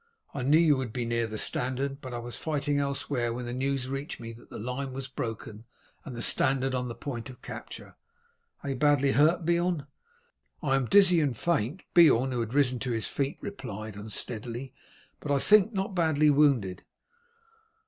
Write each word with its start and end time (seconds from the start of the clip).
"I 0.33 0.41
knew 0.41 0.57
you 0.57 0.77
would 0.77 0.91
be 0.91 1.05
near 1.05 1.27
the 1.27 1.37
standard, 1.37 2.01
but 2.01 2.11
I 2.11 2.17
was 2.17 2.35
fighting 2.35 2.79
elsewhere 2.79 3.31
when 3.31 3.45
the 3.45 3.53
news 3.53 3.87
reached 3.87 4.19
me 4.19 4.33
that 4.33 4.49
the 4.49 4.57
line 4.57 4.93
was 4.93 5.07
broken 5.07 5.65
and 6.03 6.15
the 6.15 6.23
standard 6.23 6.73
on 6.73 6.87
the 6.87 6.95
point 6.95 7.29
of 7.29 7.43
capture. 7.43 7.93
Are 8.63 8.71
you 8.71 8.75
badly 8.77 9.11
hurt, 9.11 9.45
Beorn?" 9.45 9.85
"I 10.63 10.75
am 10.75 10.85
dizzy 10.87 11.19
and 11.21 11.37
faint," 11.37 11.83
Beorn, 11.93 12.31
who 12.31 12.39
had 12.39 12.55
risen 12.55 12.79
to 12.79 12.89
his 12.91 13.05
feet, 13.05 13.37
replied 13.41 13.95
unsteadily, 13.95 14.73
"but 15.19 15.29
I 15.31 15.37
think 15.37 15.71
not 15.71 15.93
badly 15.93 16.31
wounded." 16.31 16.83